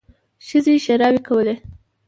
[0.47, 1.55] ښځې ښېراوې کولې.